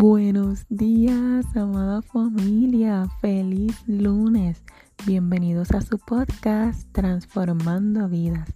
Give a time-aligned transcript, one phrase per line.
[0.00, 3.06] Buenos días, amada familia.
[3.20, 4.62] Feliz lunes.
[5.04, 8.48] Bienvenidos a su podcast Transformando Vidas.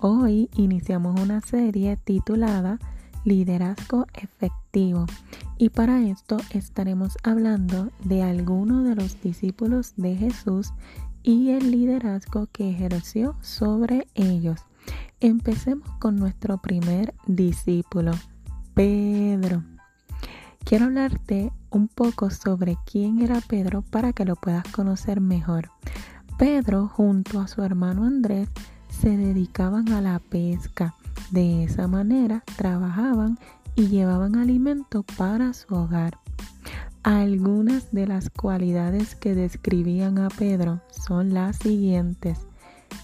[0.00, 2.78] Hoy iniciamos una serie titulada
[3.24, 5.04] Liderazgo Efectivo.
[5.58, 10.72] Y para esto estaremos hablando de algunos de los discípulos de Jesús
[11.22, 14.62] y el liderazgo que ejerció sobre ellos.
[15.20, 18.12] Empecemos con nuestro primer discípulo,
[18.72, 19.62] Pedro.
[20.66, 25.70] Quiero hablarte un poco sobre quién era Pedro para que lo puedas conocer mejor.
[26.38, 28.48] Pedro junto a su hermano Andrés
[28.88, 30.96] se dedicaban a la pesca.
[31.30, 33.38] De esa manera trabajaban
[33.76, 36.18] y llevaban alimento para su hogar.
[37.04, 42.40] Algunas de las cualidades que describían a Pedro son las siguientes.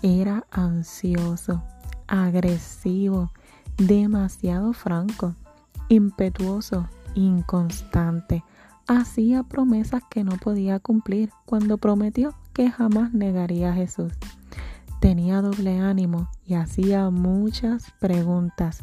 [0.02, 1.62] Era ansioso,
[2.08, 3.30] agresivo,
[3.76, 5.36] demasiado franco,
[5.88, 8.44] impetuoso, inconstante.
[8.86, 14.12] Hacía promesas que no podía cumplir cuando prometió que jamás negaría a Jesús.
[15.00, 18.80] Tenía doble ánimo y hacía muchas preguntas.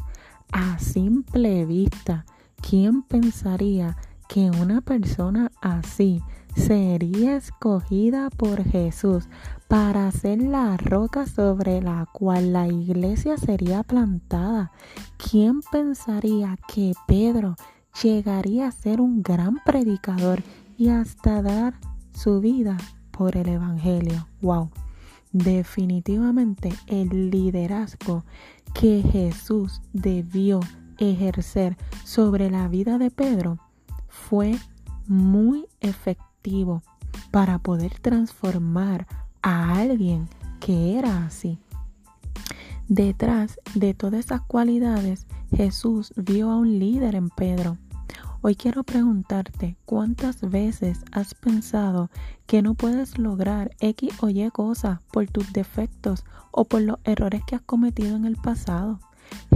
[0.52, 2.26] A simple vista,
[2.60, 3.96] ¿quién pensaría
[4.28, 6.22] que una persona así
[6.54, 9.28] sería escogida por Jesús
[9.68, 14.72] para ser la roca sobre la cual la iglesia sería plantada?
[15.16, 17.56] ¿Quién pensaría que Pedro
[18.02, 20.42] llegaría a ser un gran predicador
[20.76, 21.74] y hasta dar
[22.12, 22.76] su vida
[23.10, 24.26] por el Evangelio.
[24.40, 24.70] ¡Wow!
[25.32, 28.24] Definitivamente el liderazgo
[28.74, 30.60] que Jesús debió
[30.98, 33.58] ejercer sobre la vida de Pedro
[34.08, 34.58] fue
[35.06, 36.82] muy efectivo
[37.30, 39.06] para poder transformar
[39.42, 40.28] a alguien
[40.60, 41.58] que era así.
[42.88, 47.76] Detrás de todas esas cualidades, Jesús vio a un líder en Pedro.
[48.42, 52.10] Hoy quiero preguntarte cuántas veces has pensado
[52.46, 57.42] que no puedes lograr X o Y cosas por tus defectos o por los errores
[57.46, 58.98] que has cometido en el pasado.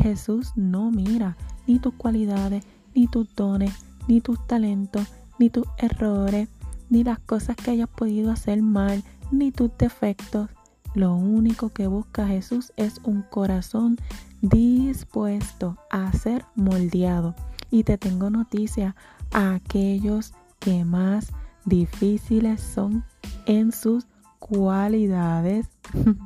[0.02, 1.36] Jesús no mira
[1.66, 2.64] ni tus cualidades,
[2.94, 3.72] ni tus dones,
[4.06, 5.06] ni tus talentos,
[5.38, 6.48] ni tus errores,
[6.90, 10.50] ni las cosas que hayas podido hacer mal, ni tus defectos.
[10.94, 13.96] Lo único que busca Jesús es un corazón
[14.40, 17.34] dispuesto a ser moldeado.
[17.70, 18.94] Y te tengo noticia,
[19.32, 21.32] aquellos que más
[21.64, 23.04] difíciles son
[23.46, 24.06] en sus
[24.38, 25.66] cualidades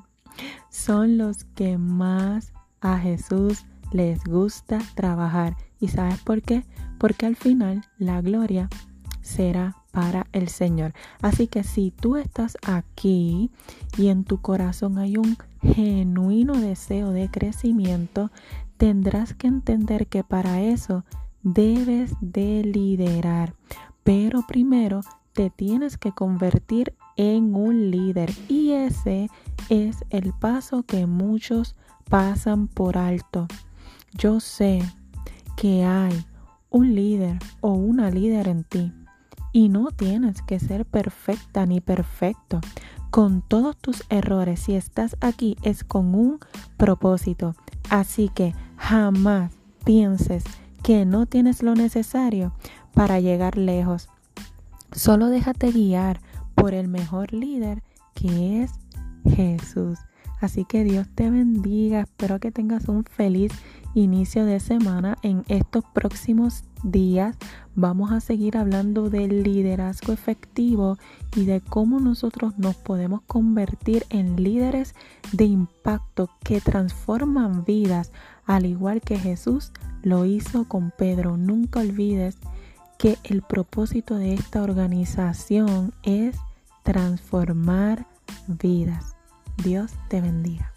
[0.70, 5.56] son los que más a Jesús les gusta trabajar.
[5.80, 6.64] ¿Y sabes por qué?
[6.98, 8.68] Porque al final la gloria
[9.22, 10.92] será para el Señor.
[11.22, 13.50] Así que si tú estás aquí
[13.96, 18.30] y en tu corazón hay un genuino deseo de crecimiento,
[18.76, 21.04] tendrás que entender que para eso
[21.42, 23.54] debes de liderar.
[24.04, 25.00] Pero primero
[25.32, 29.28] te tienes que convertir en un líder y ese
[29.68, 31.74] es el paso que muchos
[32.08, 33.48] pasan por alto.
[34.12, 34.80] Yo sé
[35.56, 36.24] que hay
[36.70, 38.92] un líder o una líder en ti
[39.58, 42.60] y no tienes que ser perfecta ni perfecto.
[43.10, 46.38] Con todos tus errores, si estás aquí, es con un
[46.76, 47.56] propósito.
[47.90, 49.50] Así que jamás
[49.84, 50.44] pienses
[50.84, 52.52] que no tienes lo necesario
[52.94, 54.08] para llegar lejos.
[54.92, 56.20] Solo déjate guiar
[56.54, 57.82] por el mejor líder
[58.14, 58.70] que es
[59.28, 59.98] Jesús.
[60.40, 62.00] Así que Dios te bendiga.
[62.00, 63.52] Espero que tengas un feliz
[63.94, 65.16] inicio de semana.
[65.22, 67.36] En estos próximos días
[67.74, 70.96] vamos a seguir hablando del liderazgo efectivo
[71.34, 74.94] y de cómo nosotros nos podemos convertir en líderes
[75.32, 78.12] de impacto que transforman vidas,
[78.46, 79.72] al igual que Jesús
[80.02, 81.36] lo hizo con Pedro.
[81.36, 82.38] Nunca olvides
[82.98, 86.36] que el propósito de esta organización es
[86.82, 88.06] transformar
[88.46, 89.17] vidas.
[89.62, 90.72] Dios te bendiga.